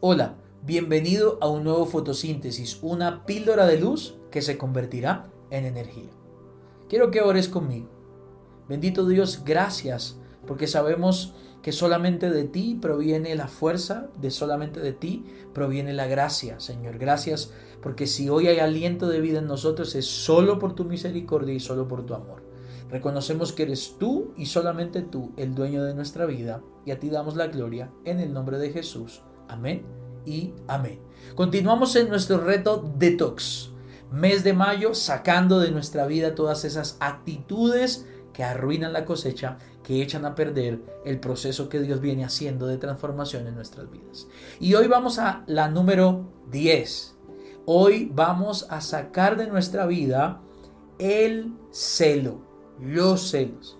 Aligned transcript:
Hola, 0.00 0.36
bienvenido 0.62 1.38
a 1.40 1.48
un 1.48 1.64
nuevo 1.64 1.84
fotosíntesis, 1.84 2.78
una 2.82 3.26
píldora 3.26 3.66
de 3.66 3.80
luz 3.80 4.16
que 4.30 4.42
se 4.42 4.56
convertirá 4.56 5.28
en 5.50 5.64
energía. 5.64 6.10
Quiero 6.88 7.10
que 7.10 7.20
ores 7.20 7.48
conmigo. 7.48 7.88
Bendito 8.68 9.08
Dios, 9.08 9.42
gracias, 9.44 10.16
porque 10.46 10.68
sabemos 10.68 11.34
que 11.62 11.72
solamente 11.72 12.30
de 12.30 12.44
ti 12.44 12.78
proviene 12.80 13.34
la 13.34 13.48
fuerza, 13.48 14.08
de 14.20 14.30
solamente 14.30 14.78
de 14.78 14.92
ti 14.92 15.24
proviene 15.52 15.92
la 15.92 16.06
gracia, 16.06 16.60
Señor. 16.60 16.98
Gracias, 16.98 17.52
porque 17.82 18.06
si 18.06 18.28
hoy 18.28 18.46
hay 18.46 18.60
aliento 18.60 19.08
de 19.08 19.20
vida 19.20 19.40
en 19.40 19.48
nosotros 19.48 19.96
es 19.96 20.06
solo 20.06 20.60
por 20.60 20.76
tu 20.76 20.84
misericordia 20.84 21.54
y 21.54 21.58
solo 21.58 21.88
por 21.88 22.06
tu 22.06 22.14
amor. 22.14 22.44
Reconocemos 22.88 23.52
que 23.52 23.64
eres 23.64 23.96
tú 23.98 24.32
y 24.36 24.46
solamente 24.46 25.02
tú 25.02 25.32
el 25.36 25.56
dueño 25.56 25.82
de 25.82 25.94
nuestra 25.94 26.24
vida 26.24 26.62
y 26.86 26.92
a 26.92 27.00
ti 27.00 27.10
damos 27.10 27.34
la 27.34 27.48
gloria 27.48 27.90
en 28.04 28.20
el 28.20 28.32
nombre 28.32 28.58
de 28.58 28.70
Jesús. 28.70 29.22
Amén 29.48 29.82
y 30.24 30.52
amén. 30.66 31.00
Continuamos 31.34 31.96
en 31.96 32.08
nuestro 32.08 32.38
reto 32.38 32.92
detox. 32.96 33.70
Mes 34.10 34.44
de 34.44 34.52
mayo 34.52 34.94
sacando 34.94 35.58
de 35.60 35.70
nuestra 35.70 36.06
vida 36.06 36.34
todas 36.34 36.64
esas 36.64 36.96
actitudes 37.00 38.06
que 38.32 38.44
arruinan 38.44 38.92
la 38.92 39.04
cosecha, 39.04 39.58
que 39.82 40.00
echan 40.02 40.24
a 40.24 40.34
perder 40.34 40.80
el 41.04 41.18
proceso 41.18 41.68
que 41.68 41.80
Dios 41.80 42.00
viene 42.00 42.24
haciendo 42.24 42.66
de 42.66 42.78
transformación 42.78 43.46
en 43.46 43.54
nuestras 43.54 43.90
vidas. 43.90 44.28
Y 44.60 44.74
hoy 44.74 44.86
vamos 44.86 45.18
a 45.18 45.42
la 45.46 45.68
número 45.68 46.32
10. 46.50 47.16
Hoy 47.66 48.10
vamos 48.14 48.66
a 48.70 48.80
sacar 48.80 49.36
de 49.36 49.48
nuestra 49.48 49.86
vida 49.86 50.40
el 50.98 51.52
celo, 51.70 52.42
los 52.78 53.30
celos. 53.30 53.78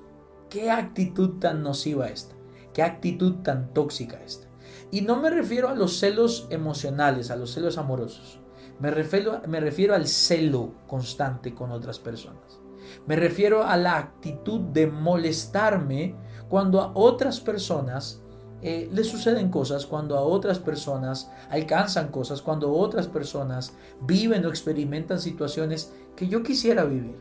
¿Qué 0.51 0.71
actitud 0.71 1.39
tan 1.39 1.63
nociva 1.63 2.09
esta? 2.09 2.35
¿Qué 2.75 2.83
actitud 2.83 3.37
tan 3.43 3.73
tóxica 3.73 4.21
esta? 4.25 4.48
Y 4.91 5.03
no 5.03 5.17
me 5.17 5.31
refiero 5.31 5.69
a 5.69 5.75
los 5.75 5.99
celos 5.99 6.47
emocionales, 6.51 7.31
a 7.31 7.37
los 7.37 7.53
celos 7.53 7.79
amorosos. 7.79 8.41
Me 8.81 8.91
refiero, 8.91 9.43
me 9.47 9.61
refiero 9.61 9.95
al 9.95 10.07
celo 10.07 10.73
constante 10.87 11.55
con 11.55 11.73
otras 11.73 11.99
personas. 11.99 12.61
Me 13.07 13.17
refiero 13.17 13.65
a 13.65 13.77
la 13.77 13.99
actitud 13.99 14.61
de 14.61 14.87
molestarme 14.87 16.15
cuando 16.49 16.81
a 16.81 16.93
otras 16.95 17.41
personas 17.41 18.23
eh, 18.63 18.89
les 18.93 19.07
suceden 19.07 19.51
cosas, 19.51 19.87
cuando 19.87 20.17
a 20.17 20.23
otras 20.23 20.59
personas 20.59 21.31
alcanzan 21.51 22.09
cosas, 22.09 22.43
cuando 22.43 22.73
otras 22.73 23.07
personas 23.07 23.75
viven 24.01 24.45
o 24.47 24.49
experimentan 24.49 25.21
situaciones 25.21 25.93
que 26.17 26.29
yo 26.29 26.43
quisiera 26.43 26.85
vivir. 26.85 27.19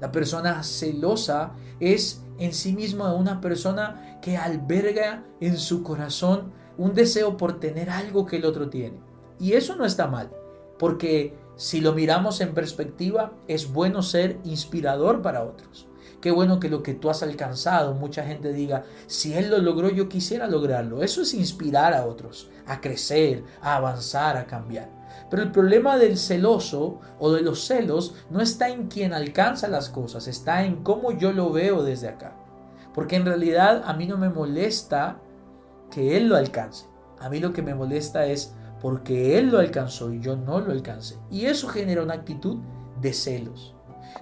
La 0.00 0.12
persona 0.12 0.62
celosa 0.62 1.52
es 1.80 2.22
en 2.38 2.52
sí 2.52 2.74
misma 2.74 3.14
una 3.14 3.40
persona 3.40 4.18
que 4.20 4.36
alberga 4.36 5.24
en 5.40 5.58
su 5.58 5.82
corazón 5.82 6.52
un 6.78 6.94
deseo 6.94 7.36
por 7.36 7.60
tener 7.60 7.90
algo 7.90 8.26
que 8.26 8.36
el 8.36 8.44
otro 8.44 8.68
tiene. 8.68 9.00
Y 9.38 9.52
eso 9.54 9.76
no 9.76 9.84
está 9.84 10.06
mal, 10.06 10.30
porque 10.78 11.34
si 11.56 11.80
lo 11.80 11.92
miramos 11.92 12.40
en 12.40 12.54
perspectiva, 12.54 13.32
es 13.48 13.72
bueno 13.72 14.02
ser 14.02 14.38
inspirador 14.44 15.22
para 15.22 15.44
otros. 15.44 15.86
Qué 16.20 16.30
bueno 16.30 16.60
que 16.60 16.68
lo 16.68 16.84
que 16.84 16.94
tú 16.94 17.10
has 17.10 17.24
alcanzado, 17.24 17.94
mucha 17.94 18.24
gente 18.24 18.52
diga, 18.52 18.84
si 19.08 19.34
él 19.34 19.50
lo 19.50 19.58
logró, 19.58 19.90
yo 19.90 20.08
quisiera 20.08 20.46
lograrlo. 20.46 21.02
Eso 21.02 21.22
es 21.22 21.34
inspirar 21.34 21.94
a 21.94 22.06
otros, 22.06 22.48
a 22.64 22.80
crecer, 22.80 23.42
a 23.60 23.76
avanzar, 23.76 24.36
a 24.36 24.46
cambiar. 24.46 24.88
Pero 25.28 25.42
el 25.42 25.50
problema 25.50 25.98
del 25.98 26.16
celoso 26.16 27.00
o 27.18 27.32
de 27.32 27.42
los 27.42 27.64
celos 27.66 28.14
no 28.30 28.40
está 28.40 28.68
en 28.68 28.86
quien 28.86 29.12
alcanza 29.12 29.66
las 29.66 29.88
cosas, 29.88 30.28
está 30.28 30.64
en 30.64 30.84
cómo 30.84 31.10
yo 31.10 31.32
lo 31.32 31.50
veo 31.50 31.82
desde 31.82 32.08
acá. 32.08 32.36
Porque 32.94 33.16
en 33.16 33.26
realidad 33.26 33.82
a 33.84 33.92
mí 33.94 34.06
no 34.06 34.16
me 34.16 34.28
molesta 34.28 35.18
que 35.92 36.16
Él 36.16 36.28
lo 36.28 36.36
alcance. 36.36 36.86
A 37.20 37.28
mí 37.28 37.38
lo 37.38 37.52
que 37.52 37.62
me 37.62 37.74
molesta 37.74 38.26
es 38.26 38.54
porque 38.80 39.38
Él 39.38 39.50
lo 39.50 39.58
alcanzó 39.58 40.12
y 40.12 40.20
yo 40.20 40.34
no 40.34 40.60
lo 40.60 40.72
alcance. 40.72 41.18
Y 41.30 41.46
eso 41.46 41.68
genera 41.68 42.02
una 42.02 42.14
actitud 42.14 42.58
de 43.00 43.12
celos. 43.12 43.76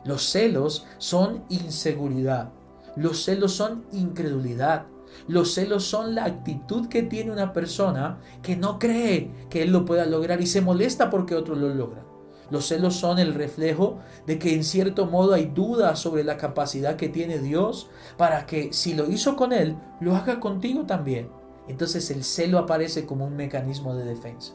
Los 0.05 0.25
celos 0.25 0.87
son 0.99 1.45
inseguridad. 1.49 2.51
Los 2.97 3.25
celos 3.25 3.53
son 3.53 3.85
incredulidad. 3.93 4.87
Los 5.29 5.55
celos 5.55 5.85
son 5.85 6.15
la 6.15 6.25
actitud 6.25 6.89
que 6.89 7.03
tiene 7.03 7.31
una 7.31 7.53
persona 7.53 8.19
que 8.43 8.57
no 8.57 8.79
cree 8.79 9.31
que 9.49 9.63
él 9.63 9.71
lo 9.71 9.85
pueda 9.85 10.07
lograr 10.07 10.41
y 10.41 10.47
se 10.47 10.61
molesta 10.61 11.09
porque 11.09 11.35
otros 11.35 11.59
lo 11.59 11.75
logran. 11.75 12.05
Los 12.51 12.67
celos 12.67 12.97
son 12.97 13.19
el 13.19 13.35
reflejo 13.35 13.99
de 14.27 14.39
que 14.39 14.55
en 14.55 14.65
cierto 14.65 15.07
modo 15.07 15.35
hay 15.35 15.47
dudas 15.47 16.01
sobre 16.01 16.25
la 16.25 16.37
capacidad 16.37 16.97
que 16.97 17.09
tiene 17.09 17.39
Dios 17.39 17.89
para 18.17 18.45
que 18.45 18.73
si 18.73 18.95
lo 18.95 19.09
hizo 19.09 19.37
con 19.37 19.53
él, 19.53 19.77
lo 20.01 20.17
haga 20.17 20.41
contigo 20.41 20.85
también. 20.85 21.31
Entonces 21.69 22.11
el 22.11 22.25
celo 22.25 22.59
aparece 22.59 23.07
como 23.07 23.27
un 23.27 23.37
mecanismo 23.37 23.95
de 23.95 24.05
defensa. 24.05 24.55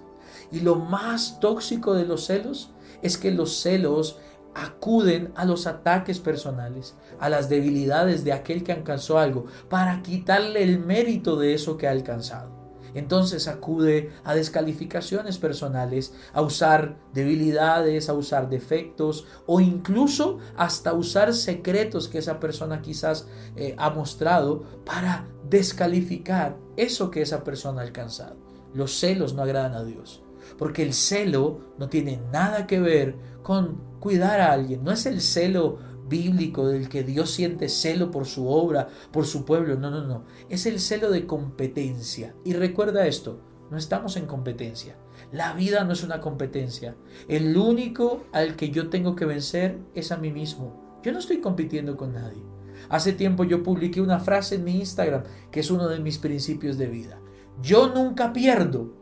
Y 0.52 0.60
lo 0.60 0.76
más 0.76 1.40
tóxico 1.40 1.94
de 1.94 2.06
los 2.06 2.26
celos 2.26 2.72
es 3.02 3.18
que 3.18 3.32
los 3.32 3.62
celos 3.62 4.20
acuden 4.54 5.32
a 5.36 5.46
los 5.46 5.68
ataques 5.68 6.20
personales, 6.20 6.96
a 7.20 7.30
las 7.30 7.50
debilidades 7.50 8.24
de 8.24 8.34
aquel 8.34 8.64
que 8.64 8.72
alcanzó 8.72 9.20
algo, 9.20 9.46
para 9.70 10.02
quitarle 10.02 10.64
el 10.64 10.80
mérito 10.80 11.36
de 11.36 11.54
eso 11.54 11.78
que 11.78 11.88
ha 11.88 11.92
alcanzado. 11.92 12.55
Entonces 12.96 13.50
acude 13.50 14.10
a 14.24 14.34
descalificaciones 14.34 15.38
personales, 15.38 16.14
a 16.34 16.42
usar 16.42 16.98
debilidades, 17.14 18.10
a 18.10 18.14
usar 18.14 18.50
defectos 18.50 19.28
o 19.46 19.60
incluso 19.60 20.40
hasta 20.56 20.94
usar 20.94 21.34
secretos 21.34 22.08
que 22.08 22.20
esa 22.20 22.40
persona 22.40 22.82
quizás 22.82 23.28
eh, 23.58 23.76
ha 23.78 23.90
mostrado 23.90 24.64
para 24.86 25.28
descalificar 25.50 26.58
eso 26.78 27.12
que 27.12 27.22
esa 27.22 27.44
persona 27.44 27.82
ha 27.82 27.84
alcanzado. 27.84 28.38
Los 28.74 28.98
celos 28.98 29.34
no 29.34 29.42
agradan 29.42 29.74
a 29.74 29.84
Dios, 29.84 30.24
porque 30.58 30.82
el 30.82 30.94
celo 30.94 31.60
no 31.78 31.90
tiene 31.90 32.22
nada 32.32 32.66
que 32.66 32.80
ver 32.80 33.18
con 33.44 33.96
cuidar 34.00 34.40
a 34.40 34.54
alguien, 34.54 34.84
no 34.84 34.92
es 34.92 35.06
el 35.06 35.20
celo 35.20 35.80
bíblico 36.08 36.68
del 36.68 36.90
que 36.90 37.04
Dios 37.04 37.32
siente 37.32 37.70
celo 37.70 38.12
por 38.12 38.26
su 38.26 38.48
obra, 38.48 38.88
por 39.12 39.26
su 39.26 39.46
pueblo, 39.46 39.76
no, 39.78 39.90
no, 39.90 40.06
no, 40.06 40.26
es 40.50 40.66
el 40.66 40.80
celo 40.80 41.10
de 41.12 41.26
competencia. 41.26 42.36
Y 42.44 42.54
recuerda 42.54 43.08
esto, 43.08 43.42
no 43.72 43.78
estamos 43.78 44.16
en 44.18 44.26
competencia. 44.26 44.98
La 45.32 45.54
vida 45.54 45.84
no 45.84 45.94
es 45.94 46.04
una 46.04 46.20
competencia. 46.20 46.96
El 47.28 47.58
único 47.58 48.26
al 48.32 48.56
que 48.56 48.70
yo 48.70 48.90
tengo 48.90 49.16
que 49.16 49.26
vencer 49.26 49.80
es 49.96 50.12
a 50.12 50.18
mí 50.18 50.32
mismo. 50.32 51.00
Yo 51.04 51.12
no 51.12 51.20
estoy 51.20 51.40
compitiendo 51.40 51.98
con 51.98 52.14
nadie. 52.14 52.44
Hace 52.90 53.14
tiempo 53.14 53.44
yo 53.44 53.64
publiqué 53.64 54.02
una 54.02 54.20
frase 54.20 54.56
en 54.56 54.64
mi 54.64 54.78
Instagram 54.80 55.24
que 55.52 55.62
es 55.62 55.72
uno 55.72 55.88
de 55.88 56.00
mis 56.00 56.20
principios 56.20 56.78
de 56.78 56.88
vida. 56.88 57.20
Yo 57.62 57.90
nunca 57.94 58.34
pierdo. 58.34 59.00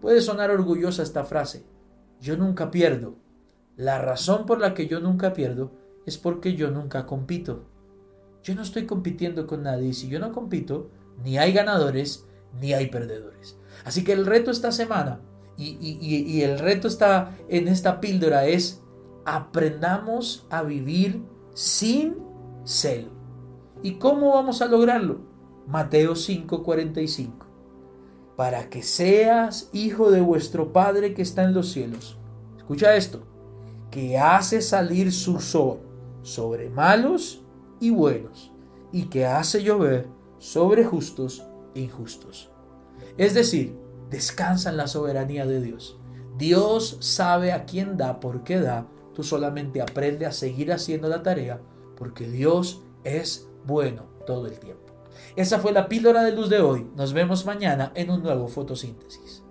Puede 0.00 0.20
sonar 0.20 0.50
orgullosa 0.50 1.02
esta 1.02 1.24
frase. 1.24 1.64
Yo 2.20 2.36
nunca 2.36 2.70
pierdo. 2.70 3.16
La 3.76 3.98
razón 3.98 4.44
por 4.44 4.60
la 4.60 4.74
que 4.74 4.86
yo 4.86 5.00
nunca 5.00 5.32
pierdo 5.32 5.72
es 6.06 6.18
porque 6.18 6.54
yo 6.54 6.70
nunca 6.70 7.06
compito. 7.06 7.64
Yo 8.42 8.54
no 8.54 8.62
estoy 8.62 8.86
compitiendo 8.86 9.46
con 9.46 9.62
nadie 9.62 9.88
y 9.88 9.94
si 9.94 10.08
yo 10.08 10.18
no 10.18 10.32
compito, 10.32 10.90
ni 11.22 11.38
hay 11.38 11.52
ganadores 11.52 12.26
ni 12.60 12.72
hay 12.72 12.88
perdedores. 12.88 13.56
Así 13.84 14.04
que 14.04 14.12
el 14.12 14.26
reto 14.26 14.50
esta 14.50 14.72
semana 14.72 15.20
y, 15.56 15.76
y 15.80 16.42
el 16.42 16.58
reto 16.58 16.88
está 16.88 17.36
en 17.48 17.68
esta 17.68 18.00
píldora 18.00 18.46
es 18.46 18.82
aprendamos 19.24 20.46
a 20.50 20.62
vivir 20.62 21.22
sin 21.54 22.16
celo. 22.64 23.10
¿Y 23.82 23.94
cómo 23.94 24.34
vamos 24.34 24.62
a 24.62 24.66
lograrlo? 24.66 25.20
Mateo 25.66 26.14
5:45. 26.14 27.46
Para 28.36 28.68
que 28.68 28.82
seas 28.82 29.68
hijo 29.72 30.10
de 30.10 30.20
vuestro 30.20 30.72
Padre 30.72 31.14
que 31.14 31.22
está 31.22 31.44
en 31.44 31.54
los 31.54 31.70
cielos. 31.70 32.18
Escucha 32.56 32.96
esto. 32.96 33.22
Que 33.90 34.18
hace 34.18 34.62
salir 34.62 35.12
su 35.12 35.38
sol 35.38 35.91
sobre 36.22 36.70
malos 36.70 37.42
y 37.80 37.90
buenos. 37.90 38.52
Y 38.92 39.04
que 39.04 39.26
hace 39.26 39.62
llover 39.62 40.08
sobre 40.38 40.84
justos 40.84 41.44
e 41.74 41.80
injustos. 41.80 42.50
Es 43.16 43.34
decir, 43.34 43.76
descansa 44.10 44.70
en 44.70 44.76
la 44.76 44.86
soberanía 44.86 45.46
de 45.46 45.60
Dios. 45.60 45.98
Dios 46.38 46.96
sabe 47.00 47.52
a 47.52 47.64
quién 47.64 47.96
da, 47.96 48.20
por 48.20 48.44
qué 48.44 48.60
da. 48.60 48.86
Tú 49.14 49.22
solamente 49.22 49.80
aprende 49.82 50.26
a 50.26 50.32
seguir 50.32 50.72
haciendo 50.72 51.08
la 51.08 51.22
tarea 51.22 51.60
porque 51.96 52.28
Dios 52.28 52.82
es 53.04 53.48
bueno 53.64 54.06
todo 54.26 54.46
el 54.46 54.58
tiempo. 54.58 54.92
Esa 55.36 55.58
fue 55.58 55.72
la 55.72 55.88
píldora 55.88 56.24
de 56.24 56.32
luz 56.32 56.48
de 56.48 56.60
hoy. 56.60 56.90
Nos 56.96 57.12
vemos 57.12 57.46
mañana 57.46 57.92
en 57.94 58.10
un 58.10 58.22
nuevo 58.22 58.48
fotosíntesis. 58.48 59.42